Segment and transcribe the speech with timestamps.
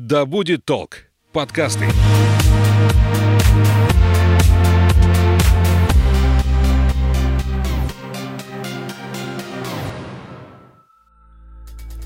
[0.00, 1.86] «Да будет толк» подкасты.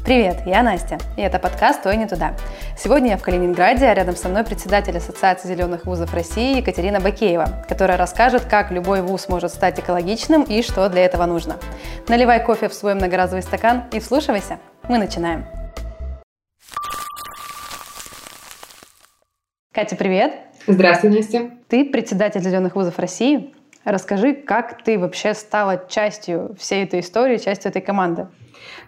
[0.06, 2.34] Привет, я Настя, и это подкаст «Ой, не туда».
[2.78, 7.66] Сегодня я в Калининграде, а рядом со мной председатель Ассоциации зеленых вузов России Екатерина Бакеева,
[7.68, 11.59] которая расскажет, как любой вуз может стать экологичным и что для этого нужно.
[12.09, 14.59] Наливай кофе в свой многоразовый стакан и вслушивайся.
[14.88, 15.45] Мы начинаем.
[19.72, 20.35] Катя, привет!
[20.67, 21.50] Здравствуй, Настя!
[21.68, 23.54] Ты председатель зеленых вузов России.
[23.85, 28.29] Расскажи, как ты вообще стала частью всей этой истории, частью этой команды?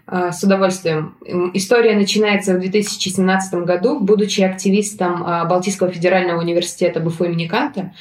[0.06, 1.16] А, с удовольствием.
[1.54, 3.98] История начинается в 2017 году.
[3.98, 7.94] Будучи активистом а, Балтийского федерального университета БФУ имени Канта,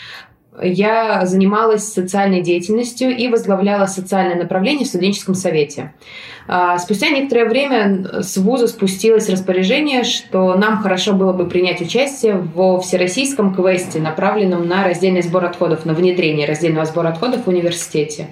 [0.62, 5.94] я занималась социальной деятельностью и возглавляла социальное направление в студенческом совете.
[6.48, 12.36] А, спустя некоторое время с вуза спустилось распоряжение, что нам хорошо было бы принять участие
[12.36, 18.28] во всероссийском квесте, направленном на раздельный сбор отходов, на внедрение раздельного сбора отходов в университете.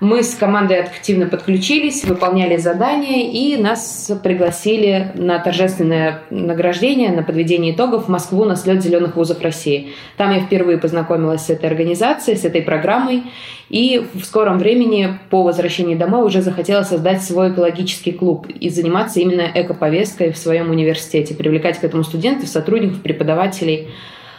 [0.00, 7.74] Мы с командой активно подключились, выполняли задания, и нас пригласили на торжественное награждение, на подведение
[7.74, 9.88] итогов в Москву на слет зеленых вузов России.
[10.16, 13.24] Там я впервые познакомилась с этой организацией, с этой программой,
[13.70, 19.18] и в скором времени по возвращении домой уже захотела создать свой экологический клуб и заниматься
[19.18, 23.88] именно экоповесткой в своем университете, привлекать к этому студентов, сотрудников, преподавателей.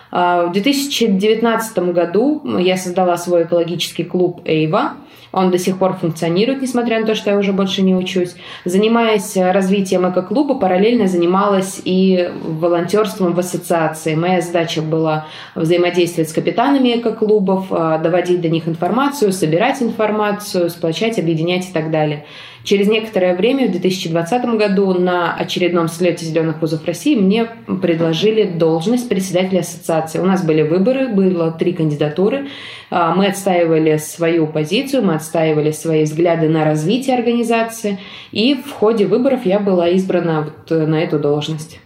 [0.10, 4.94] А, в 2019 году я создала свой экологический клуб «Эйва»,
[5.32, 8.36] он до сих пор функционирует, несмотря на то, что я уже больше не учусь.
[8.66, 14.16] Занимаясь развитием эко-клуба, параллельно занималась и волонтерством в ассоциации.
[14.16, 21.20] Моя задача была взаимодействовать с капитанами эко-клубов, а, доводить до них информацию, собирать информацию, сплочать,
[21.20, 22.26] объединять и так далее.
[22.64, 27.48] Через некоторое время, в 2020 году, на очередном слете «Зеленых вузов России» мне
[27.82, 30.20] предложили должность председателя ассоциации.
[30.20, 32.50] У нас были выборы, было три кандидатуры.
[32.92, 38.00] А, мы отстаивали свою позицию, мы отстаивали свои взгляды на развитие организации.
[38.32, 41.80] И в ходе выборов я была избрана вот на эту должность.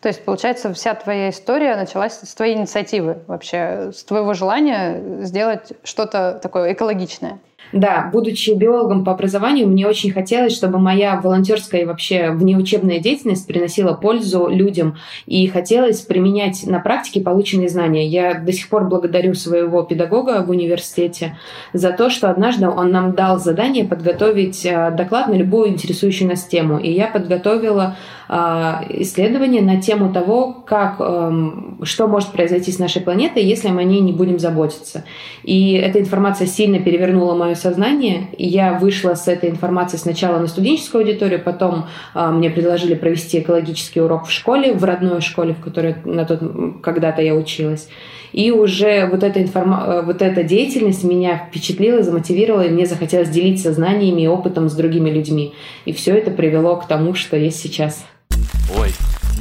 [0.00, 5.72] То есть, получается, вся твоя история началась с твоей инициативы вообще, с твоего желания сделать
[5.82, 7.38] что-то такое экологичное.
[7.72, 13.46] Да, будучи биологом по образованию, мне очень хотелось, чтобы моя волонтерская и вообще внеучебная деятельность
[13.46, 14.96] приносила пользу людям.
[15.26, 18.06] И хотелось применять на практике полученные знания.
[18.06, 21.36] Я до сих пор благодарю своего педагога в университете
[21.72, 26.44] за то, что однажды он нам дал задание подготовить э, доклад на любую интересующую нас
[26.44, 26.78] тему.
[26.78, 27.96] И я подготовила
[28.26, 33.82] а, исследование на тему того, как, эм, что может произойти с нашей планетой, если мы
[33.82, 35.04] о ней не будем заботиться.
[35.42, 38.28] И эта информация сильно перевернула мое сознание.
[38.36, 43.40] И я вышла с этой информацией сначала на студенческую аудиторию, потом а, мне предложили провести
[43.40, 46.40] экологический урок в школе, в родной школе, в которой на тот
[46.82, 47.88] когда-то я училась.
[48.32, 49.84] И уже вот эта, информа...
[49.86, 54.74] Э, вот эта деятельность меня впечатлила, замотивировала, и мне захотелось делиться знаниями и опытом с
[54.74, 55.54] другими людьми.
[55.84, 58.04] И все это привело к тому, что есть сейчас.
[58.76, 58.90] Ой,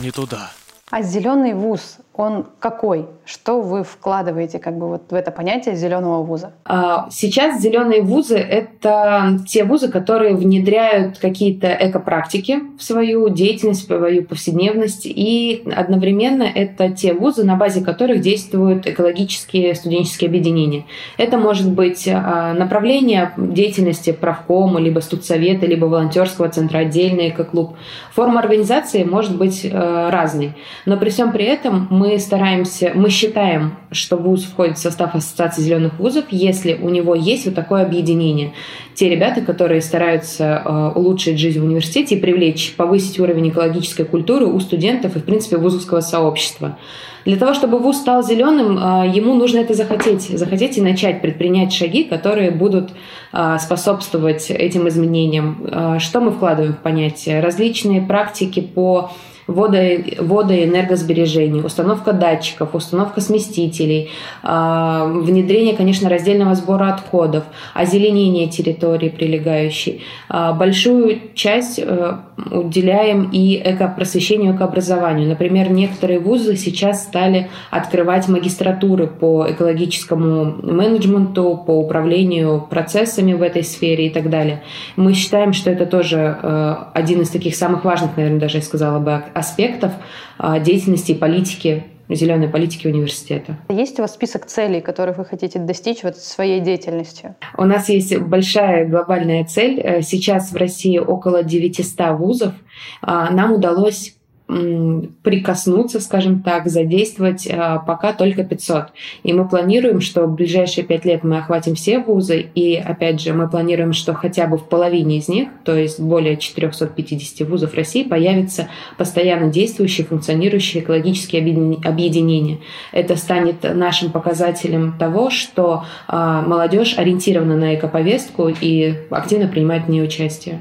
[0.03, 0.51] не туда.
[0.91, 3.07] А зеленый вуз, он какой?
[3.25, 6.51] Что вы вкладываете как бы вот в это понятие зеленого вуза?
[6.65, 13.85] А, сейчас зеленые вузы— это те вузы, которые внедряют какие-то экопрактики в свою деятельность, в
[13.85, 20.85] свою повседневность, и одновременно это те вузы, на базе которых действуют экологические студенческие объединения.
[21.17, 27.75] Это может быть а, направление деятельности правкома, либо студсовета, либо волонтерского центра, отдельный экоклуб.
[28.11, 30.53] Форма организации может быть э, разной,
[30.85, 35.15] но при всем при этом мы мы стараемся, мы считаем, что вуз входит в состав
[35.15, 38.51] Ассоциации зеленых вузов, если у него есть вот такое объединение.
[38.93, 44.47] Те ребята, которые стараются э, улучшить жизнь в университете и привлечь, повысить уровень экологической культуры
[44.47, 46.77] у студентов и, в принципе, вузовского сообщества.
[47.23, 50.23] Для того, чтобы вуз стал зеленым, э, ему нужно это захотеть.
[50.23, 52.91] Захотеть и начать предпринять шаги, которые будут
[53.31, 55.99] э, способствовать этим изменениям.
[55.99, 57.39] Что мы вкладываем в понятие?
[57.39, 59.11] Различные практики по
[59.47, 59.77] водо,
[60.19, 64.09] водоэнергосбережение, установка датчиков, установка сместителей,
[64.41, 67.43] а, внедрение, конечно, раздельного сбора отходов,
[67.73, 70.03] озеленение территории прилегающей.
[70.29, 72.17] А, большую часть э,
[72.51, 75.27] уделяем и экопросвещению, экообразованию.
[75.27, 83.63] Например, некоторые вузы сейчас стали открывать магистратуры по экологическому менеджменту, по управлению процессами в этой
[83.63, 84.63] сфере и так далее.
[84.95, 88.99] Мы считаем, что это тоже э, один из таких самых важных, наверное, даже я сказала
[88.99, 89.91] бы, аспектов
[90.37, 91.83] а, деятельности и политики
[92.15, 93.57] зеленой политики университета.
[93.69, 97.35] Есть у вас список целей, которых вы хотите достичь вот своей деятельностью?
[97.57, 99.79] У нас есть большая глобальная цель.
[99.79, 102.53] Э, сейчас в России около 900 вузов.
[103.01, 104.15] А, нам удалось
[104.47, 108.87] прикоснуться, скажем так, задействовать а, пока только 500.
[109.23, 113.33] И мы планируем, что в ближайшие 5 лет мы охватим все вузы, и опять же
[113.33, 118.03] мы планируем, что хотя бы в половине из них, то есть более 450 вузов России,
[118.03, 118.67] появится
[118.97, 121.41] постоянно действующие, функционирующие экологические
[121.83, 122.59] объединения.
[122.91, 129.89] Это станет нашим показателем того, что а, молодежь ориентирована на экоповестку и активно принимает в
[129.89, 130.59] ней участие.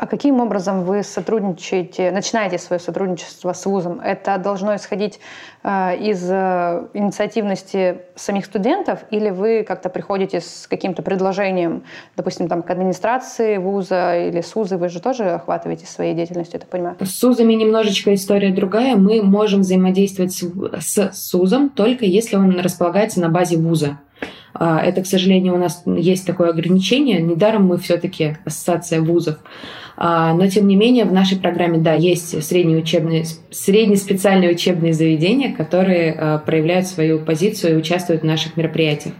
[0.00, 4.00] А каким образом вы сотрудничаете, начинаете свое сотрудничество с вузом?
[4.00, 5.20] Это должно исходить
[5.62, 11.82] э, из э, инициативности самих студентов или вы как-то приходите с каким-то предложением,
[12.16, 16.60] допустим, там, к администрации вуза или с вузы, вы же тоже охватываете своей деятельностью, я
[16.60, 16.96] так понимаю?
[16.98, 18.96] С вузами немножечко история другая.
[18.96, 20.42] Мы можем взаимодействовать с,
[20.80, 23.98] с, с вузом только если он располагается на базе вуза.
[24.54, 27.20] А, это, к сожалению, у нас есть такое ограничение.
[27.20, 29.36] Недаром мы все-таки ассоциация вузов.
[29.96, 35.54] А, но, тем не менее, в нашей программе, да, есть средние учебные, среднеспециальные учебные заведения,
[35.54, 39.14] которые а, проявляют свою позицию и участвуют в наших мероприятиях.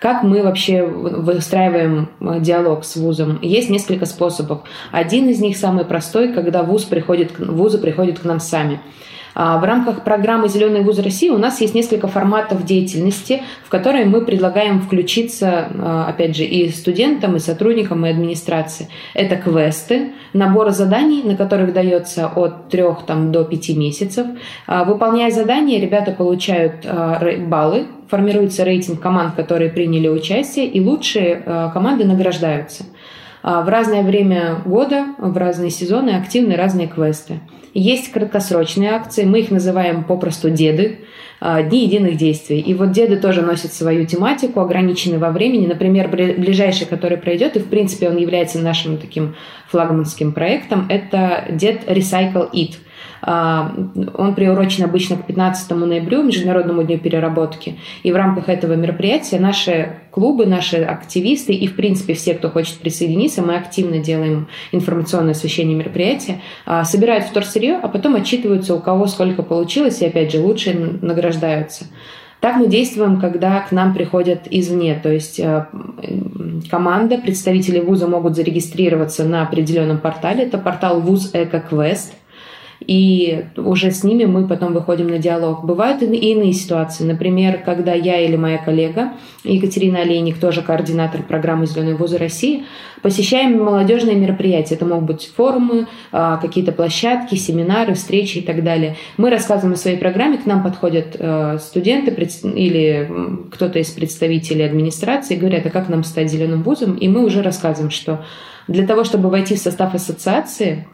[0.00, 2.10] Как мы вообще выстраиваем
[2.40, 3.38] диалог с вузом?
[3.40, 4.60] Есть несколько способов.
[4.92, 8.80] Один из них самый простой, когда вуз приходит, вузы приходят к нам сами.
[9.38, 14.06] А, в рамках программы «Зеленый вуз России» у нас есть несколько форматов деятельности, в которые
[14.06, 18.88] мы предлагаем включиться, а, опять же, и студентам, и сотрудникам, и администрации.
[19.12, 24.26] Это квесты, набор заданий, на которых дается от 3 там, до 5 месяцев.
[24.66, 26.86] А, выполняя задания, ребята получают
[27.46, 31.42] баллы, формируется рейтинг команд, которые приняли участие, и лучшие
[31.74, 32.84] команды награждаются.
[33.46, 37.38] В разное время года, в разные сезоны активны разные квесты.
[37.74, 40.98] Есть краткосрочные акции, мы их называем попросту «деды»,
[41.38, 42.58] а, дни единых действий.
[42.58, 45.66] И вот деды тоже носят свою тематику, ограниченную во времени.
[45.66, 49.36] Например, ближайший, который пройдет, и в принципе он является нашим таким
[49.68, 52.76] флагманским проектом, это дед Recycle It.
[53.28, 53.74] А,
[54.14, 57.76] он приурочен обычно к 15 ноябрю, Международному дню переработки.
[58.04, 62.78] И в рамках этого мероприятия наши клубы, наши активисты и, в принципе, все, кто хочет
[62.78, 69.08] присоединиться, мы активно делаем информационное освещение мероприятия, а, собирают вторсырье, а потом отчитываются, у кого
[69.08, 71.86] сколько получилось, и, опять же, лучшие награждаются.
[72.38, 75.68] Так мы действуем, когда к нам приходят извне, то есть а,
[76.70, 82.14] команда, представители вуза могут зарегистрироваться на определенном портале, это портал вуз Эко Квест–
[82.80, 85.64] и уже с ними мы потом выходим на диалог.
[85.64, 87.04] Бывают и иные ситуации.
[87.04, 89.12] Например, когда я или моя коллега
[89.44, 92.64] Екатерина Олейник, тоже координатор программы «Зеленые вузы России»,
[93.02, 94.74] посещаем молодежные мероприятия.
[94.74, 98.96] Это могут быть форумы, а, какие-то площадки, семинары, встречи и так далее.
[99.16, 102.10] Мы рассказываем о своей программе, к нам подходят э, студенты
[102.54, 103.10] или
[103.52, 106.94] кто-то из представителей администрации и говорят, а как нам стать зеленым вузом?
[106.96, 108.24] И мы уже рассказываем, что
[108.68, 110.86] для того, чтобы войти в состав ассоциации,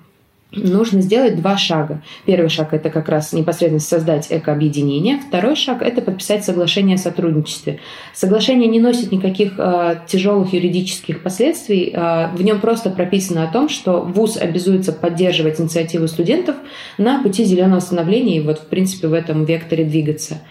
[0.52, 2.02] нужно сделать два шага.
[2.26, 5.18] Первый шаг– это как раз непосредственно создать экообъединение.
[5.18, 7.80] Второй шаг– это подписать соглашение о сотрудничестве.
[8.12, 11.92] Соглашение не носит никаких э, тяжелых юридических последствий.
[11.92, 16.56] Э, в нем просто прописано о том, что ВУЗ обязуется поддерживать инициативу студентов
[16.98, 20.42] на пути зеленого становления и вот, в принципе, в этом векторе двигаться.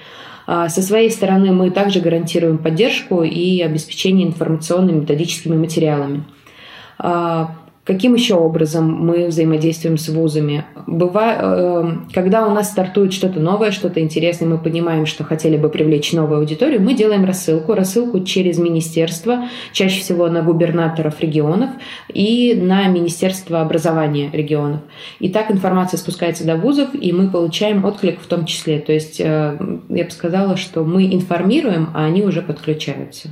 [0.48, 6.26] Со своей стороны мы также гарантируем поддержку и обеспечение информационными методическими материалами.
[7.84, 10.66] Каким еще образом мы взаимодействуем с вузами?
[10.86, 15.68] Бывает, э, когда у нас стартует что-то новое, что-то интересное, мы понимаем, что хотели бы
[15.68, 17.74] привлечь новую аудиторию, мы делаем рассылку.
[17.74, 21.72] Рассылку через министерство, чаще всего на губернаторов регионов
[22.14, 24.82] и на Министерство образования регионов.
[25.20, 28.78] И так информация спускается до вузов, и мы получаем отклик в том числе.
[28.78, 29.58] То есть э,
[29.90, 33.30] я бы сказала, что мы информируем, а они уже подключаются.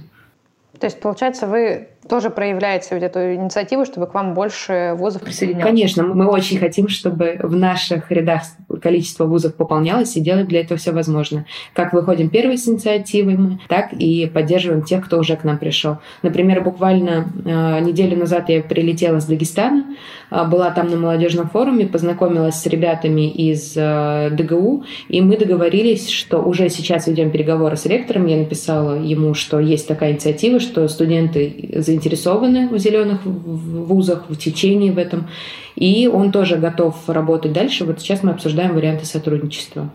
[0.80, 5.66] То есть, получается, вы тоже проявляете вот эту инициативу, чтобы к вам больше вузов присоединялось?
[5.66, 8.44] Конечно, мы очень хотим, чтобы в наших рядах
[8.82, 11.46] количество вузов пополнялось и делаем для этого все возможное.
[11.74, 15.98] Как выходим первые с инициативами, так и поддерживаем тех, кто уже к нам пришел.
[16.22, 19.86] Например, буквально э, неделю назад я прилетела с Дагестана,
[20.32, 26.10] э, была там на молодежном форуме, познакомилась с ребятами из э, ДГУ, и мы договорились,
[26.10, 28.26] что уже сейчас ведем переговоры с ректором.
[28.26, 34.92] Я написала ему, что есть такая инициатива, что студенты заинтересованы в зеленых вузах, в течении
[34.92, 35.28] в этом.
[35.76, 37.86] И он тоже готов работать дальше.
[37.86, 39.90] Вот сейчас мы обсуждаем варианты сотрудничества.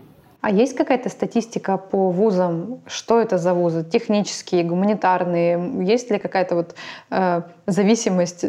[0.45, 2.81] А есть какая-то статистика по вузам?
[2.85, 3.83] Что это за вузы?
[3.83, 5.83] Технические, гуманитарные?
[5.83, 6.75] Есть ли какая-то вот
[7.09, 8.45] э, зависимость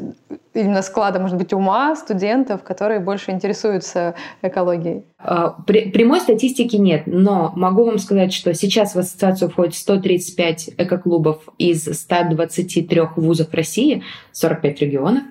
[0.53, 5.07] именно склада, может быть, ума студентов, которые больше интересуются экологией?
[5.17, 11.49] А, прямой статистики нет, но могу вам сказать, что сейчас в ассоциацию входит 135 экоклубов
[11.57, 15.23] из 123 вузов России, 45 регионов.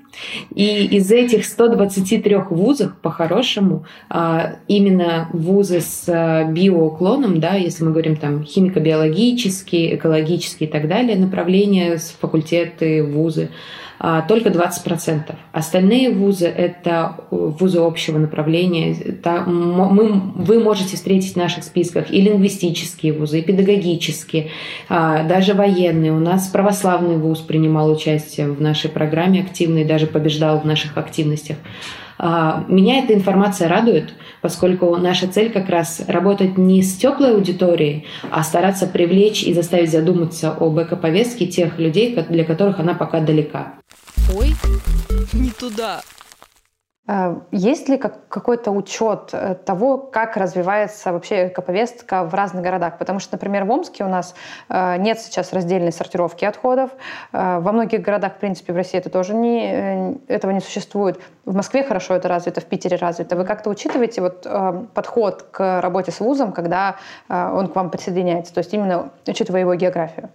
[0.53, 7.91] И из этих 123 вузов, по-хорошему, а, именно вузы с а, биоуклоном, да, если мы
[7.91, 13.49] говорим там химико-биологические, экологические и так далее, направления, факультеты, вузы,
[14.27, 15.35] только 20%.
[15.51, 18.95] Остальные вузы— это вузы общего направления.
[19.45, 24.49] Мы, вы можете встретить в наших списках и лингвистические вузы, и педагогические,
[24.89, 26.11] а, даже военные.
[26.11, 31.57] У нас православный вуз принимал участие в нашей программе активно даже побеждал в наших активностях.
[32.17, 38.05] А, меня эта информация радует, поскольку наша цель как раз работать не с теплой аудиторией,
[38.31, 43.75] а стараться привлечь и заставить задуматься об эко-повестке тех людей, для которых она пока далека.
[44.33, 44.55] Ой,
[45.33, 46.03] не туда.
[47.07, 52.97] Э, есть ли какой-то учет э, того, как развивается вообще экоповестка в разных городах?
[52.97, 54.33] Потому что, например, в Омске у нас
[54.69, 56.91] э, нет сейчас раздельной сортировки отходов.
[57.31, 61.19] Во многих городах, в принципе, в России это тоже не, этого не существует.
[61.45, 63.35] В Москве хорошо это развито, в Питере развито.
[63.35, 64.47] Вы как-то учитываете вот
[64.93, 66.95] подход к работе с вузом, когда
[67.29, 68.53] он к вам присоединяется?
[68.53, 70.29] То есть именно учитывая его географию?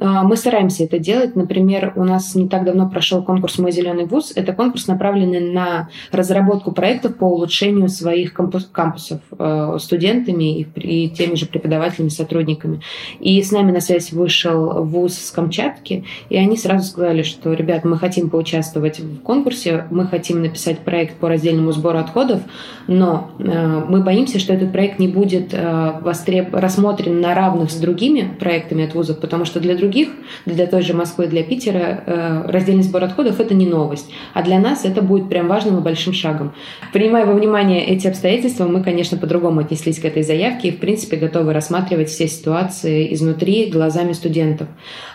[0.00, 1.36] Мы стараемся это делать.
[1.36, 4.32] Например, у нас не так давно прошел конкурс «Мой зеленый вуз».
[4.34, 11.34] Это конкурс, направленный на разработку проектов по улучшению своих кампусов э, студентами и, и теми
[11.34, 12.80] же преподавателями, сотрудниками.
[13.20, 17.84] И с нами на связь вышел вуз с Камчатки, и они сразу сказали, что, ребят,
[17.84, 22.40] мы хотим поучаствовать в конкурсе, мы хотим написать проект по раздельному сбору отходов,
[22.86, 26.54] но э, мы боимся, что этот проект не будет э, востреб...
[26.54, 30.08] рассмотрен на равных с другими проектами от вузов, потому что для других,
[30.46, 34.10] для той же Москвы, для Питера, раздельный сбор отходов— это не новость.
[34.32, 36.52] А для нас это будет прям важным и большим большим шагом.
[36.92, 41.16] Принимая во внимание эти обстоятельства, мы, конечно, по-другому отнеслись к этой заявке и, в принципе,
[41.16, 44.68] готовы рассматривать все ситуации изнутри глазами студентов.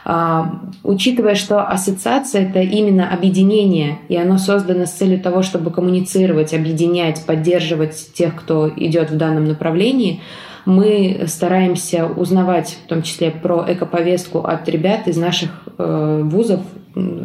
[0.05, 6.53] А, учитывая, что ассоциация— это именно объединение, и оно создано с целью того, чтобы коммуницировать,
[6.53, 10.21] объединять, поддерживать тех, кто идет в данном направлении,
[10.65, 16.61] мы стараемся узнавать в том числе про экоповестку от ребят из наших э, вузов,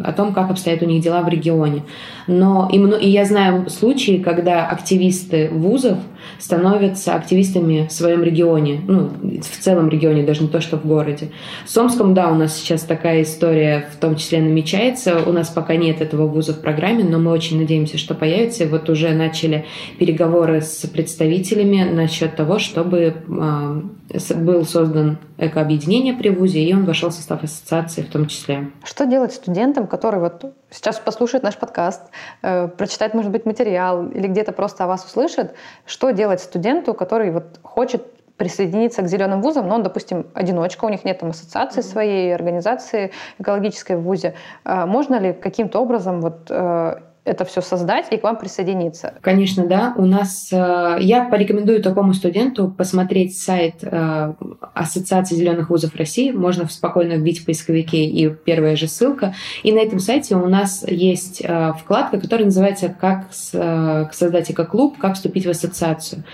[0.04, 1.82] о том, как обстоят у них дела в регионе.
[2.26, 5.98] Но и, и я знаю случаи, когда активисты вузов
[6.38, 11.30] становятся активистами в своем регионе, ну, в целом регионе, даже не то, что в городе.
[11.64, 15.22] В Сомском, да, у нас сейчас такая история в том числе намечается.
[15.26, 18.64] У нас пока нет этого вуза в программе, но мы очень надеемся, что появится.
[18.64, 19.66] И вот уже начали
[19.98, 27.10] переговоры с представителями насчет того, чтобы э, был создан экообъединение при ВУЗе, и он вошел
[27.10, 28.70] в состав ассоциации в том числе.
[28.84, 32.02] Что делать студентам, которые вот сейчас послушают наш подкаст,
[32.42, 35.54] э, прочитают, может быть, материал или где-то просто о вас услышат,
[35.86, 38.02] что делать студенту, который вот хочет
[38.36, 41.92] присоединиться к зеленым вузам, но он, допустим, одиночка, у них нет там ассоциации mm-hmm.
[41.92, 44.34] своей, организации экологической в вузе.
[44.64, 49.14] Э, можно ли каким-то образом вот э, это все создать и к вам присоединиться?
[49.22, 49.94] Конечно, да.
[49.96, 54.34] У нас э, я порекомендую такому студенту посмотреть сайт э,
[54.74, 56.32] Ассоциации зеленых вузов России.
[56.32, 59.34] Можно спокойно вбить в поисковике и первая же ссылка.
[59.62, 65.14] И на этом сайте у нас есть э, вкладка, которая называется «Как создать эко-клуб, как
[65.14, 66.24] вступить в ассоциацию».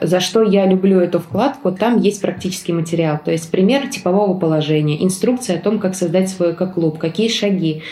[0.00, 5.02] За что я люблю эту вкладку, там есть практический материал, то есть пример типового положения,
[5.02, 7.82] инструкция о том, как создать свой эко-клуб, какие шаги.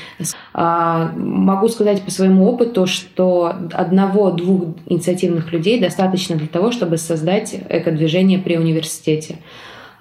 [0.53, 7.55] А, могу сказать по своему опыту, что одного-двух инициативных людей достаточно для того, чтобы создать
[7.69, 9.37] эко-движение при университете.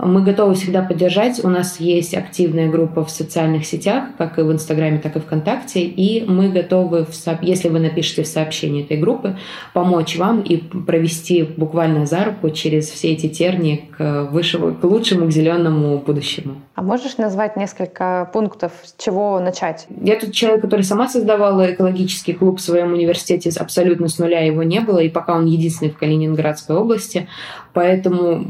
[0.05, 1.43] Мы готовы всегда поддержать.
[1.43, 5.81] У нас есть активная группа в социальных сетях, как и в Инстаграме, так и ВКонтакте.
[5.81, 7.07] И мы готовы,
[7.41, 9.37] если вы напишете в сообщении этой группы,
[9.73, 15.27] помочь вам и провести буквально за руку через все эти тернии к, высшему, к лучшему,
[15.27, 16.55] к зеленому будущему.
[16.75, 19.85] А можешь назвать несколько пунктов, с чего начать?
[20.01, 24.63] Я тут человек, который сама создавала экологический клуб в своем университете, абсолютно с нуля его
[24.63, 27.27] не было, и пока он единственный в Калининградской области.
[27.73, 28.45] Поэтому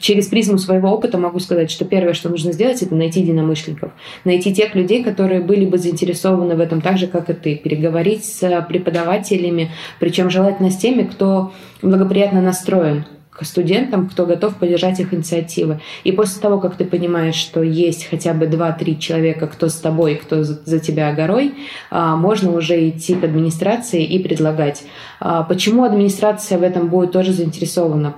[0.00, 3.92] через призму своего опыта могу сказать, что первое, что нужно сделать, это найти единомышленников.
[4.24, 7.56] Найти тех людей, которые были бы заинтересованы в этом так же, как и ты.
[7.56, 11.52] Переговорить с преподавателями, причем желательно с теми, кто
[11.82, 13.04] благоприятно настроен
[13.34, 15.80] к студентам, кто готов поддержать их инициативы.
[16.04, 20.14] И после того, как ты понимаешь, что есть хотя бы 2-3 человека, кто с тобой,
[20.14, 21.54] кто за тебя горой,
[21.90, 24.84] а, можно уже идти к администрации и предлагать.
[25.20, 28.14] А, почему администрация в этом будет тоже заинтересована?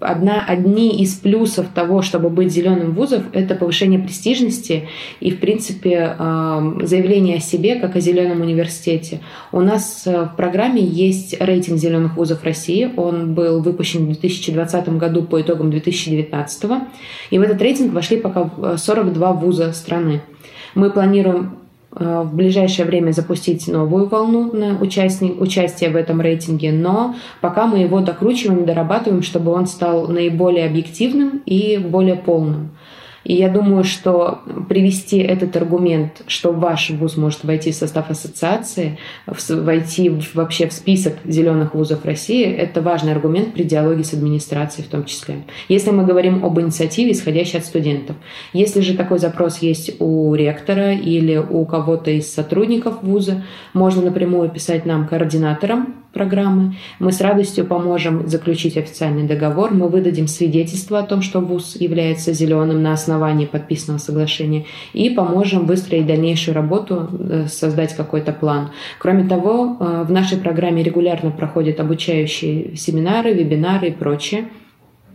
[0.00, 4.88] А, одна, одни из плюсов того, чтобы быть зеленым вузов, это повышение престижности
[5.20, 6.14] и, в принципе,
[6.82, 9.20] заявление о себе как о зеленом университете.
[9.52, 12.90] У нас э, в программе есть рейтинг зеленых вузов России.
[12.96, 16.70] Он был выпущен в 2020 году по итогам 2019.
[17.30, 20.22] И в этот рейтинг вошли пока 42 вуза страны.
[20.74, 26.70] Мы планируем Э, в ближайшее время запустить новую волну на участие, участие в этом рейтинге,
[26.70, 32.70] но пока мы его докручиваем, дорабатываем, чтобы он стал наиболее объективным и более полным.
[33.24, 38.98] И я думаю, что привести этот аргумент, что ваш вуз может войти в состав ассоциации,
[39.26, 44.90] войти вообще в список зеленых вузов России, это важный аргумент при диалоге с администрацией в
[44.90, 45.42] том числе.
[45.68, 48.16] Если мы говорим об инициативе, исходящей от студентов.
[48.52, 54.48] Если же такой запрос есть у ректора или у кого-то из сотрудников вуза, можно напрямую
[54.48, 56.74] писать нам координаторам программы.
[56.98, 59.72] Мы с радостью поможем заключить официальный договор.
[59.72, 65.66] Мы выдадим свидетельство о том, что ВУЗ является зеленым на основании подписанного соглашения и поможем
[65.66, 68.70] выстроить дальнейшую работу, э, создать какой-то план.
[68.98, 74.44] Кроме того, э, в нашей программе регулярно проходят обучающие семинары, вебинары и прочее.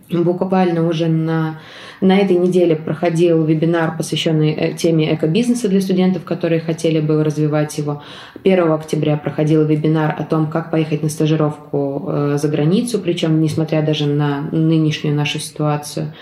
[0.10, 1.60] Буквально уже на
[2.02, 7.78] на этой неделе проходил вебинар, посвященный э, теме экобизнеса для студентов, которые хотели бы развивать
[7.78, 8.04] его.
[8.44, 13.82] 1 октября проходил вебинар о том, как поехать на стажировку э, за границу, причем несмотря
[13.82, 16.14] даже на нынешнюю нашу ситуацию.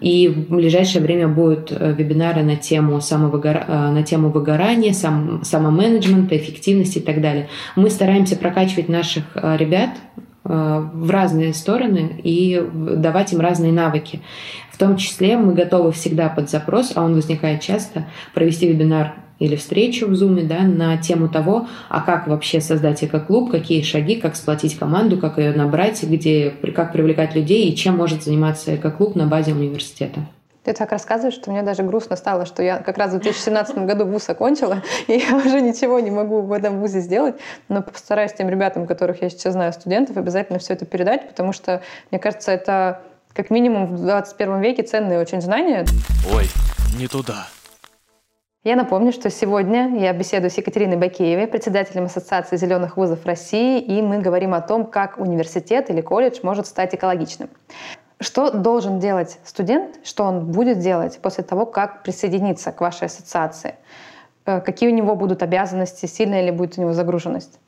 [0.00, 3.64] И в ближайшее время будут э, вебинары на тему, самовыгора...
[3.68, 5.44] на тему выгорания, сам...
[5.44, 7.48] самоменеджмента, эффективности и так далее.
[7.76, 9.90] Мы стараемся прокачивать наших ребят
[10.44, 14.20] в разные стороны и давать им разные навыки.
[14.70, 19.56] В том числе мы готовы всегда под запрос, а он возникает часто, провести вебинар или
[19.56, 24.36] встречу в Zoom да, на тему того, а как вообще создать эко-клуб, какие шаги, как
[24.36, 29.26] сплотить команду, как ее набрать, где, как привлекать людей и чем может заниматься эко-клуб на
[29.26, 30.28] базе университета.
[30.64, 34.04] Ты так рассказываешь, что мне даже грустно стало, что я как раз в 2017 году
[34.06, 37.34] вуз окончила, и я уже ничего не могу в этом вузе сделать,
[37.68, 41.82] но постараюсь тем ребятам, которых я сейчас знаю, студентов, обязательно все это передать, потому что,
[42.10, 43.02] мне кажется, это
[43.34, 45.84] как минимум в 21 веке ценные очень знания.
[46.32, 46.46] Ой,
[46.96, 47.48] не туда.
[48.64, 54.00] Я напомню, что сегодня я беседую с Екатериной Бакеевой, председателем Ассоциации зеленых вузов России, и
[54.00, 57.50] мы говорим о том, как университет или колледж может стать экологичным.
[58.22, 63.74] Что должен делать студент, что он будет делать после того, как присоединиться к вашей ассоциации?
[64.46, 67.58] Э, какие у него будут обязанности, сильная ли будет у него загруженность?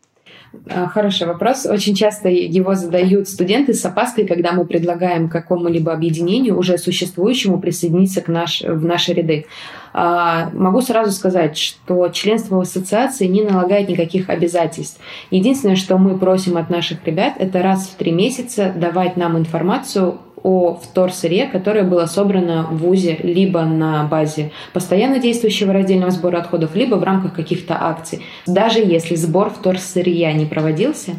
[0.70, 1.66] А, хороший вопрос.
[1.66, 8.20] Очень часто его задают студенты с опаской, когда мы предлагаем какому-либо объединению, уже существующему, присоединиться
[8.20, 9.46] к наш, в наши ряды.
[9.92, 15.00] А, могу сразу сказать, что членство в ассоциации не налагает никаких обязательств.
[15.30, 20.18] Единственное, что мы просим от наших ребят, это раз в три месяца давать нам информацию
[20.44, 26.76] о вторсырье, которое было собрано в ВУЗе либо на базе постоянно действующего раздельного сбора отходов,
[26.76, 28.22] либо в рамках каких-то акций.
[28.46, 31.12] Даже если сбор вторсырья не проводился,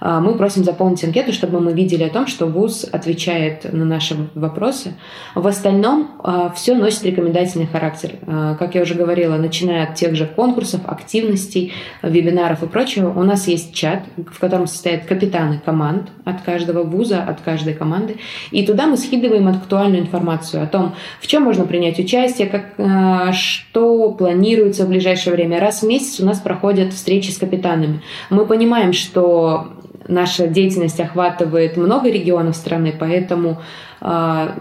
[0.00, 4.94] мы просим заполнить анкету, чтобы мы видели о том, что ВУЗ отвечает на наши вопросы.
[5.34, 8.12] В остальном а, все носит рекомендательный характер.
[8.26, 13.22] А, как я уже говорила, начиная от тех же конкурсов, активностей, вебинаров и прочего, у
[13.22, 18.16] нас есть чат, в котором состоят капитаны команд от каждого вуза, от каждой команды.
[18.50, 24.12] И туда мы скидываем актуальную информацию о том, в чем можно принять участие, как, что
[24.12, 25.60] планируется в ближайшее время.
[25.60, 28.02] Раз в месяц у нас проходят встречи с капитанами.
[28.30, 29.68] Мы понимаем, что
[30.08, 33.60] наша деятельность охватывает много регионов страны, поэтому,
[34.00, 34.56] а,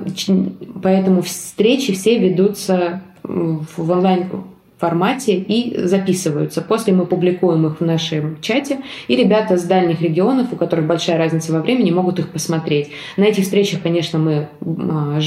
[0.82, 4.30] поэтому встречи все ведутся в онлайн
[4.78, 6.62] формате и записываются.
[6.62, 11.18] После мы публикуем их в нашем чате, и ребята с дальних регионов, у которых большая
[11.18, 12.90] разница во времени, могут их посмотреть.
[13.18, 15.20] На этих встречах, конечно, мы а,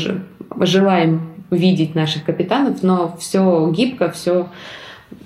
[0.61, 4.48] желаем видеть наших капитанов, но все гибко, все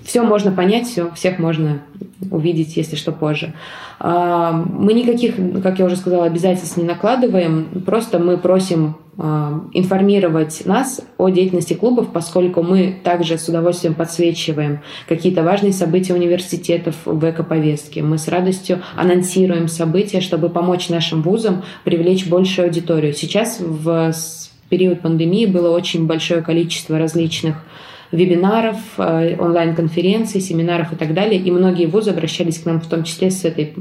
[0.04, 1.82] все можно понять, все, всех можно
[2.30, 3.54] увидеть, если что, позже.
[3.98, 10.64] А, мы никаких, как я уже сказала, обязательств не накладываем, просто мы просим а, информировать
[10.64, 17.28] нас о деятельности клубов, поскольку мы также с удовольствием подсвечиваем какие-то важные события университетов в
[17.28, 18.02] эко-повестке.
[18.02, 23.12] Мы с радостью анонсируем события, чтобы помочь нашим вузам привлечь большую аудиторию.
[23.12, 24.12] Сейчас в
[24.68, 27.56] период пандемии было очень большое количество различных
[28.12, 31.40] вебинаров, э, онлайн-конференций, семинаров и так далее.
[31.40, 33.74] И многие вузы обращались к нам в том числе с этой,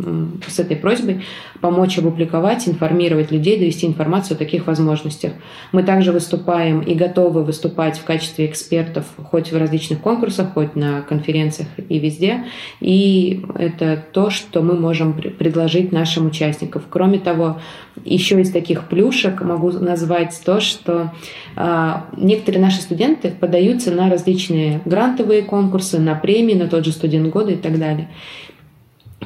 [0.48, 1.22] с этой просьбой
[1.60, 5.34] помочь опубликовать, информировать людей, довести информацию о таких возможностях.
[5.74, 11.02] Мы также выступаем и готовы выступать в качестве экспертов хоть в различных конкурсах, хоть на
[11.02, 12.46] конференциях и везде.
[12.80, 16.82] И это то, что мы можем предложить нашим участникам.
[16.90, 17.60] Кроме того,
[18.06, 21.12] еще из таких плюшек могу назвать то, что
[21.56, 27.30] э, некоторые наши студенты подаются на различные грантовые конкурсы, на премии, на тот же студент
[27.30, 28.10] года и так далее.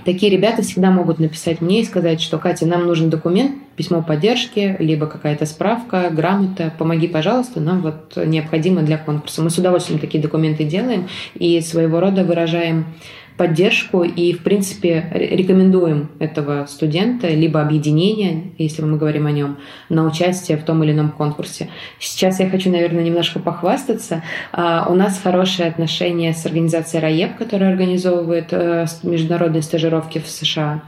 [0.03, 4.75] Такие ребята всегда могут написать мне и сказать, что Катя, нам нужен документ, письмо поддержки,
[4.77, 9.41] либо какая-то справка, грамота, помоги, пожалуйста, нам вот необходимо для конкурса.
[9.41, 12.85] Мы с удовольствием такие документы делаем и своего рода выражаем
[13.37, 19.57] поддержку и, в принципе, рекомендуем этого студента, либо объединение, если мы говорим о нем,
[19.89, 21.69] на участие в том или ином конкурсе.
[21.99, 24.23] Сейчас я хочу, наверное, немножко похвастаться.
[24.51, 30.83] А, у нас хорошие отношения с организацией РАЕП, которая организовывает э, международные стажировки в США.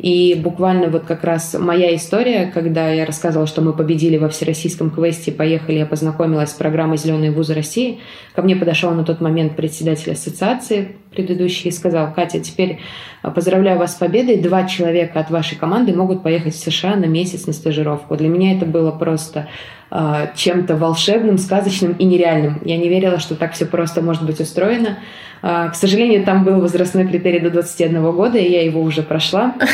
[0.00, 4.90] И буквально вот как раз моя история, когда я рассказывала, что мы победили во всероссийском
[4.90, 8.00] квесте, поехали, я познакомилась с программой «Зеленые вузы России»,
[8.34, 12.78] ко мне подошел на тот момент председатель ассоциации предыдущий сказал, Катя, теперь
[13.22, 17.06] а, поздравляю вас с победой, два человека от вашей команды могут поехать в США на
[17.06, 18.16] месяц на стажировку.
[18.16, 19.48] Для меня это было просто
[19.90, 22.60] э, чем-то волшебным, сказочным и нереальным.
[22.64, 24.98] Я не верила, что так все просто может быть устроено.
[25.42, 29.54] А, к сожалению, там был возрастной критерий до 21 года, и я его уже прошла.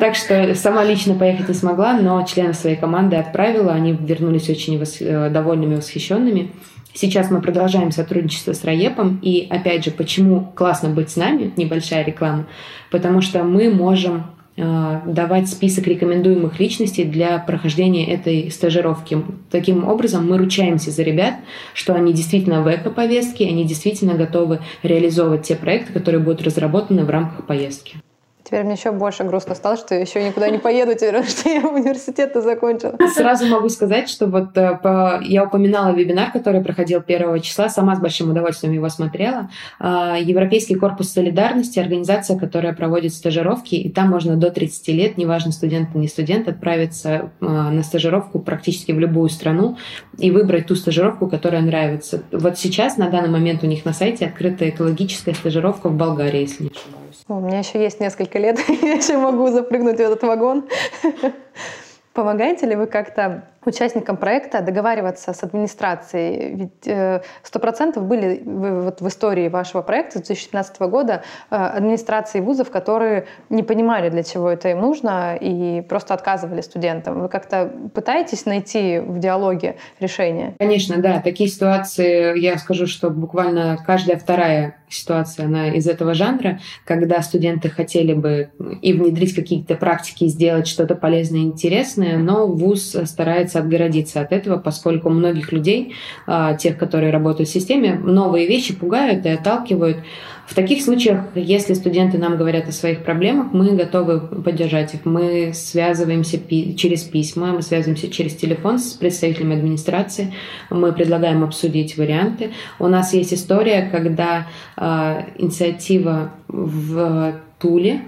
[0.00, 3.72] Так что сама лично поехать не смогла, но членов своей команды отправила.
[3.72, 6.50] Они вернулись очень э, довольными, восхищенными.
[6.94, 9.18] Сейчас мы продолжаем сотрудничество с Раепом.
[9.20, 12.46] И опять же, почему классно быть с нами, небольшая реклама,
[12.90, 14.24] потому что мы можем
[14.56, 19.18] Э, давать список рекомендуемых личностей для прохождения этой стажировки.
[19.50, 21.34] Таким образом, мы ручаемся за ребят,
[21.72, 27.10] что они действительно в эко-повестке, они действительно готовы реализовывать те проекты, которые будут разработаны в
[27.10, 27.96] рамках поездки.
[28.44, 31.66] Теперь мне еще больше грустно стало, что я еще никуда не поеду, теперь, что я
[31.66, 32.94] университет закончила.
[33.14, 37.96] Сразу могу сказать, что вот э, по, я упоминала вебинар, который проходил первого числа, сама
[37.96, 39.48] с большим удовольствием его смотрела.
[39.80, 45.50] А, Европейский корпус солидарности, организация, которая проводит стажировки, и там можно до 30 лет, неважно,
[45.50, 49.78] студент или не студент, отправиться а, на стажировку практически в любую страну
[50.18, 52.22] и выбрать ту стажировку, которая нравится.
[52.30, 56.64] Вот сейчас, на данный момент, у них на сайте открыта экологическая стажировка в Болгарии, если
[56.64, 57.03] не ошибаюсь.
[57.26, 60.68] У меня еще есть несколько лет, я еще могу запрыгнуть в этот вагон.
[62.12, 66.54] Помогаете ли вы как-то участникам проекта договариваться с администрацией?
[66.54, 72.40] Ведь э, сто процентов были вот в истории вашего проекта с 2017 года э, администрации
[72.40, 77.20] вузов, которые не понимали, для чего это им нужно, и просто отказывали студентам.
[77.20, 80.54] Вы как-то пытаетесь найти в диалоге решение?
[80.58, 81.20] Конечно, да.
[81.20, 87.68] Такие ситуации, я скажу, что буквально каждая вторая ситуация, она из этого жанра, когда студенты
[87.68, 88.50] хотели бы
[88.80, 94.32] и внедрить какие-то практики, сделать что-то полезное и интересное, но вуз старается старается отгородиться от
[94.32, 95.94] этого, поскольку многих людей,
[96.26, 99.98] а, тех, которые работают в системе, новые вещи пугают и отталкивают.
[100.46, 105.00] В таких случаях, если студенты нам говорят о своих проблемах, мы готовы поддержать их.
[105.04, 106.38] Мы связываемся
[106.76, 110.34] через письма, мы связываемся через телефон с представителями администрации,
[110.70, 112.50] мы предлагаем обсудить варианты.
[112.78, 118.00] У нас есть история, когда э, инициатива в Туле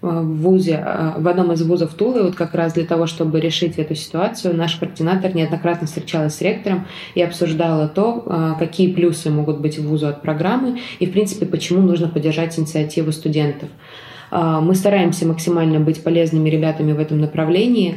[0.00, 3.78] в ВУЗе, э, в одном из вузов Тулы, вот как раз для того, чтобы решить
[3.78, 9.60] эту ситуацию, наш координатор неоднократно встречалась с ректором и обсуждала то, э, какие плюсы могут
[9.60, 13.68] быть в вузу от программы и, в принципе, почему нужно поддержать инициативу студентов.
[14.30, 17.96] Мы стараемся максимально быть полезными ребятами в этом направлении.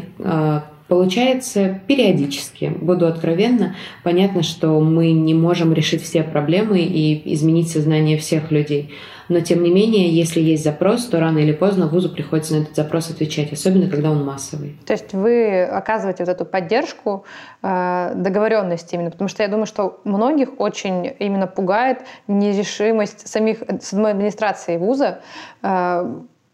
[0.91, 8.17] Получается периодически, буду откровенна, понятно, что мы не можем решить все проблемы и изменить сознание
[8.17, 8.93] всех людей.
[9.29, 12.75] Но тем не менее, если есть запрос, то рано или поздно вузу приходится на этот
[12.75, 14.77] запрос отвечать, особенно когда он массовый.
[14.85, 17.23] То есть вы оказываете вот эту поддержку
[17.63, 24.11] э, договоренности именно, потому что я думаю, что многих очень именно пугает нерешимость самих самой
[24.11, 25.21] администрации вуза
[25.63, 26.05] Э,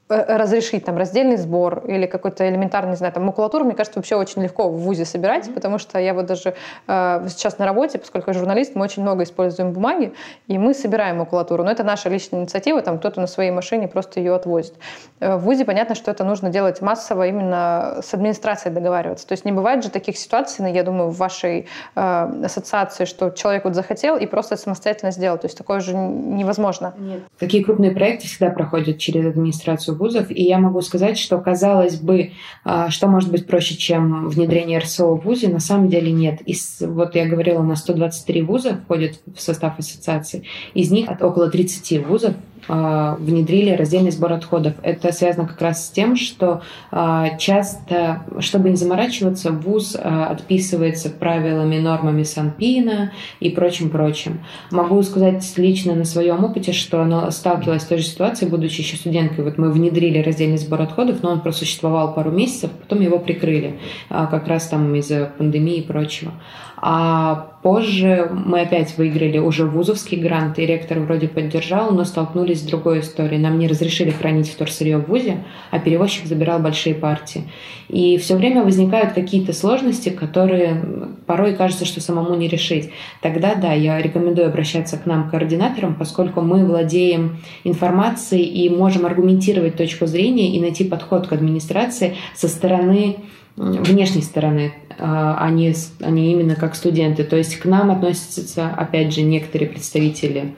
[0.10, 4.42] разрешить там раздельный сбор или какой-то элементарный, не знаю, там макулатуру, мне кажется, вообще очень
[4.42, 5.54] легко в ВУЗе собирать, mm-hmm.
[5.54, 6.56] потому что я вот даже
[6.88, 10.14] э, сейчас на работе, поскольку я журналист, мы очень много используем бумаги,
[10.48, 11.64] и мы собираем макулатуру.
[11.64, 14.76] Но это наша личная инициатива, там кто-то на своей машине просто ее отвозит.
[15.20, 19.28] Э, в ВУЗе понятно, что это нужно делать массово, именно с администрацией договариваться.
[19.28, 23.66] То есть не бывает же таких ситуаций, я думаю, в вашей э, ассоциации, что человек
[23.66, 25.38] вот захотел и просто самостоятельно сделал.
[25.38, 26.94] То есть такое же невозможно.
[26.98, 27.24] Нет.
[27.38, 32.32] Такие крупные проекты всегда проходят через администрацию вузов, и я могу сказать, что, казалось бы,
[32.64, 36.42] а, что может быть проще, чем внедрение РСО в вузе, на самом деле нет.
[36.42, 42.06] Из, вот я говорила, на 123 вуза входят в состав ассоциации, из них около 30
[42.08, 42.36] вузов
[42.68, 44.74] внедрили раздельный сбор отходов.
[44.82, 51.10] Это связано как раз с тем, что а, часто, чтобы не заморачиваться, ВУЗ а, отписывается
[51.10, 54.42] правилами, нормами Санпина и прочим-прочим.
[54.72, 58.98] Могу сказать лично на своем опыте, что она сталкивалась с той же ситуацией, будучи еще
[58.98, 59.44] студенткой.
[59.44, 64.48] Вот мы внедрили раздельный сбор отходов, но он просуществовал пару месяцев, потом его прикрыли, как
[64.48, 66.34] раз там из-за пандемии и прочего.
[66.80, 72.66] А позже мы опять выиграли уже вузовский грант, и ректор вроде поддержал, но столкнулись с
[72.66, 73.42] другой историей.
[73.42, 77.46] Нам не разрешили хранить вторсырье в вузе, а перевозчик забирал большие партии.
[77.90, 82.92] И все время возникают какие-то сложности, которые порой кажется, что самому не решить.
[83.22, 89.78] Тогда, да, я рекомендую обращаться к нам, координаторам, поскольку мы владеем информацией и можем аргументировать
[89.78, 93.18] точку зрения и найти подход к администрации со стороны
[93.58, 97.24] внешней стороны, а, а не, а не именно как студенты.
[97.24, 100.56] То есть к нам относятся, опять же, некоторые представители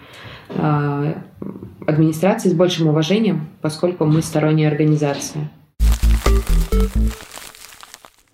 [0.50, 1.16] а,
[1.88, 5.50] администрации с большим уважением, поскольку мы сторонняя организация.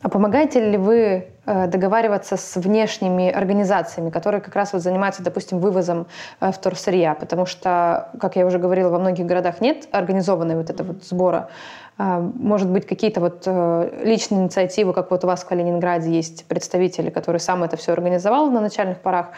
[0.05, 5.57] А помогаете ли вы э, договариваться с внешними организациями, которые как раз вот занимаются, допустим,
[5.57, 6.05] вывозом
[6.39, 7.15] э, вторсырья?
[7.15, 11.49] Потому что, как я уже говорила, во многих городах нет организованной вот этого вот сбора.
[11.97, 16.45] А, может быть, какие-то вот э, личные инициативы, как вот у вас в Калининграде есть
[16.45, 19.29] представители, которые сам это все организовал на начальных порах.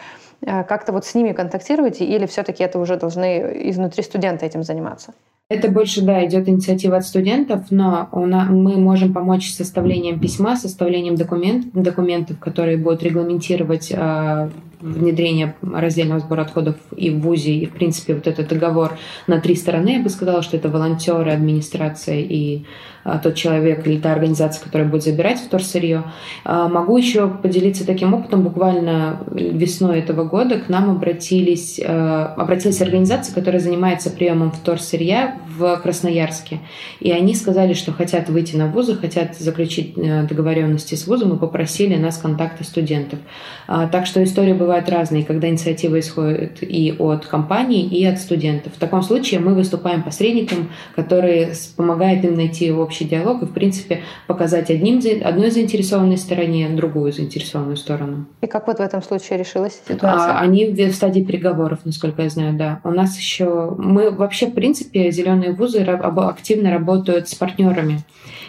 [0.44, 5.14] Как-то вот с ними контактируете или все-таки это уже должны изнутри студента этим заниматься?
[5.50, 10.20] Это больше, да, идет инициатива от студентов, но у нас, мы можем помочь с составлением
[10.20, 17.52] письма, составлением документ, документов, которые будут регламентировать э, внедрение раздельного сбора отходов и в ВУЗе,
[17.54, 21.32] и, в принципе, вот этот договор на три стороны, я бы сказала, что это волонтеры,
[21.32, 22.64] администрация и
[23.04, 26.04] а, тот человек или та организация, которая будет забирать вторсырье.
[26.44, 28.42] А, могу еще поделиться таким опытом.
[28.42, 35.76] Буквально весной этого года к нам обратились, а, обратилась организация, которая занимается приемом вторсырья в
[35.76, 36.60] Красноярске.
[37.00, 41.38] И они сказали, что хотят выйти на вузы, хотят заключить э, договоренности с вузом и
[41.38, 43.18] попросили нас контакты студентов.
[43.66, 48.72] Так что истории бывают разные, когда инициатива исходит и от компаний, и от студентов.
[48.74, 54.02] В таком случае мы выступаем посредником, который помогает им найти общий диалог и, в принципе,
[54.26, 58.26] показать одним, одной заинтересованной стороне другую заинтересованную сторону.
[58.40, 60.32] И как вот в этом случае решилась ситуация?
[60.32, 62.80] А, они в стадии переговоров, насколько я знаю, да.
[62.84, 63.74] У нас еще...
[63.78, 68.00] Мы вообще, в принципе, зеленые вузы активно работают с партнерами.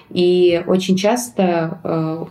[0.09, 2.25] И очень часто э,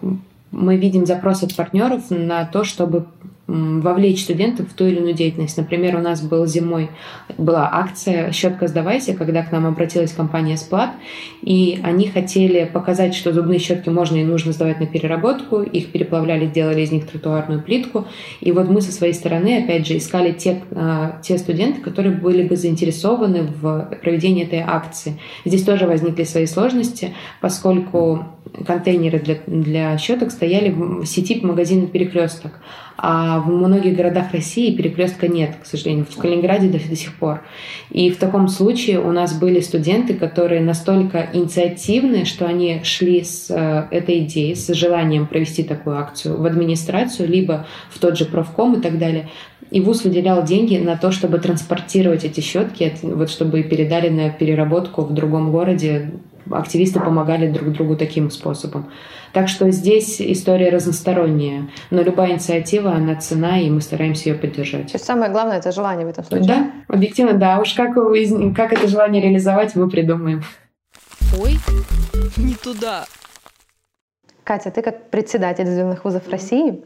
[0.51, 3.07] мы видим запрос от партнеров на то, чтобы
[3.49, 5.57] вовлечь студентов в ту или иную деятельность.
[5.57, 6.91] Например, у нас был зимой
[7.39, 10.91] была акция «Щетка сдавайся», когда к нам обратилась компания «Сплат»,
[11.41, 16.47] и они хотели показать, что зубные щетки можно и нужно сдавать на переработку, их переплавляли,
[16.47, 18.07] делали из них тротуарную плитку,
[18.41, 22.47] и вот мы со своей стороны, опять же, искали те, а, те студенты, которые были
[22.47, 25.19] бы заинтересованы в проведении этой акции.
[25.47, 28.27] Здесь тоже возникли свои сложности, поскольку
[28.67, 32.61] контейнеры для, для щеток стояли в сети магазина «Перекресток»,
[33.01, 37.43] а в многих городах России перекрестка нет, к сожалению, в Калининграде до, сих пор.
[37.91, 43.51] И в таком случае у нас были студенты, которые настолько инициативны, что они шли с
[43.51, 48.75] э, этой идеей, с желанием провести такую акцию в администрацию, либо в тот же профком
[48.75, 49.29] и так далее.
[49.71, 55.03] И ВУЗ выделял деньги на то, чтобы транспортировать эти щетки, вот чтобы передали на переработку
[55.03, 56.11] в другом городе.
[56.51, 58.91] Активисты помогали друг другу таким способом.
[59.33, 61.69] Так что здесь история разносторонняя.
[61.91, 64.87] Но любая инициатива, она цена, и мы стараемся ее поддержать.
[64.87, 66.47] То есть самое главное— это желание в этом случае?
[66.47, 67.61] Да, объективно, да.
[67.61, 70.43] Уж как, как это желание реализовать, мы придумаем.
[71.39, 71.59] Ой,
[72.37, 73.05] не туда.
[74.49, 76.83] Катя, ты как председатель зеленых вузов России,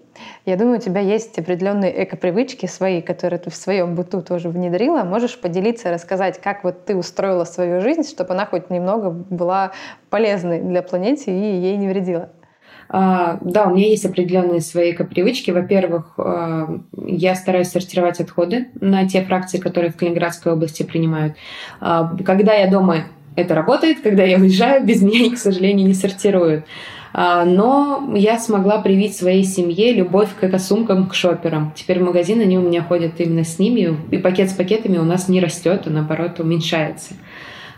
[0.46, 5.04] я думаю, у тебя есть определенные эко-привычки свои, которые ты в своем быту тоже внедрила.
[5.04, 9.70] Можешь поделиться, рассказать, как вот ты устроила свою жизнь, чтобы она хоть немного была
[10.10, 12.30] полезной для планеты и ей не вредила?
[12.88, 15.52] Uh, да, у меня есть определенные свои эко-привычки.
[15.52, 21.36] Во-первых, uh, я стараюсь сортировать отходы на те фракции, которые в Калининградской области принимают.
[21.80, 23.04] Uh, когда я дома,
[23.36, 24.00] это работает.
[24.00, 26.64] Когда я уезжаю, без меня, к сожалению, не сортируют.
[27.14, 31.72] А, но я смогла привить своей семье любовь к экосумкам, к шоперам.
[31.74, 35.04] Теперь в магазин они у меня ходят именно с ними, и пакет с пакетами у
[35.04, 37.14] нас не растет, а наоборот уменьшается.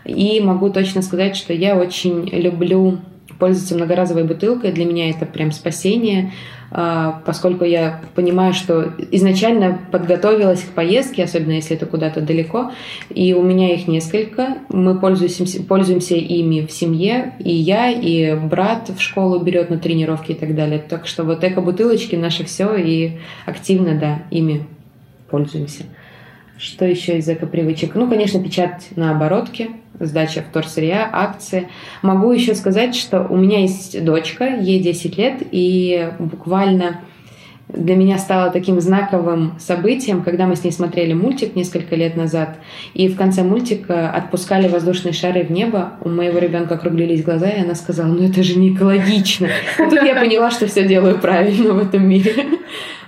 [0.05, 2.99] И могу точно сказать, что я очень люблю
[3.39, 4.71] пользоваться многоразовой бутылкой.
[4.71, 6.31] Для меня это прям спасение,
[6.71, 12.71] а, поскольку я понимаю, что изначально подготовилась к поездке, особенно если это куда-то далеко,
[13.09, 14.57] и у меня их несколько.
[14.69, 20.31] Мы пользуемся, пользуемся ими в семье, и я, и брат в школу берет на тренировки
[20.31, 20.79] и так далее.
[20.79, 24.65] Так что вот эко-бутылочки наше все, и активно, да, ими
[25.29, 25.83] пользуемся.
[26.57, 27.95] Что еще из эко-привычек?
[27.95, 31.67] Ну, конечно, печать на оборотке, сдача вторсырья, акции.
[32.01, 37.01] Могу еще сказать, что у меня есть дочка, ей 10 лет, и буквально
[37.67, 42.57] для меня стало таким знаковым событием, когда мы с ней смотрели мультик несколько лет назад,
[42.93, 47.61] и в конце мультика отпускали воздушные шары в небо, у моего ребенка округлились глаза, и
[47.61, 49.47] она сказала, ну это же не экологично.
[49.47, 52.33] И тут я поняла, что все делаю правильно в этом мире.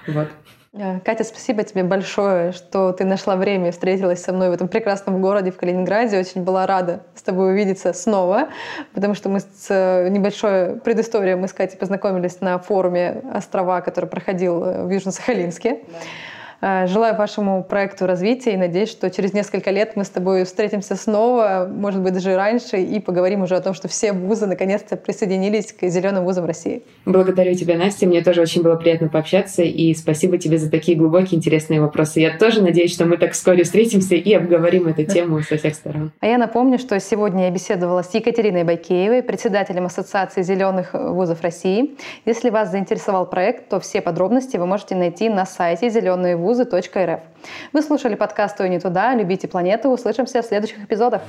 [0.07, 0.29] Вот.
[0.73, 4.67] Э, Катя, спасибо тебе большое, что ты нашла время и встретилась со мной в этом
[4.67, 6.19] прекрасном городе, в Калининграде.
[6.19, 8.49] Очень была рада с тобой увидеться снова,
[8.93, 14.09] потому что мы с э, небольшой предысторией мы с Катей познакомились на форуме «Острова», который
[14.09, 15.85] проходил э, в Южно-Сахалинске.
[15.87, 15.97] Да.
[16.59, 20.95] Э, желаю вашему проекту развития и надеюсь, что через несколько лет мы с тобой встретимся
[20.95, 25.71] снова, может быть, даже раньше, и поговорим уже о том, что все вузы наконец-то присоединились
[25.71, 26.83] к зеленым вузам России.
[27.05, 28.07] Благодарю тебя, Настя.
[28.07, 32.21] Мне тоже очень было приятно пообщаться, и спасибо тебе за такие глубокие, интересные вопросы.
[32.21, 36.11] Я тоже надеюсь, что мы так вскоре встретимся и обговорим эту тему со всех сторон.
[36.19, 41.95] А я напомню, что сегодня я беседовала с Екатериной Байкеевой, председателем Ассоциации зеленых вузов России.
[42.25, 47.19] Если вас заинтересовал проект, то все подробности вы можете найти на сайте зеленые вузы вузы.рф.
[47.73, 49.13] Вы слушали подкаст «Ой, не туда».
[49.15, 49.89] Любите планету.
[49.89, 51.21] Услышимся в следующих эпизодах.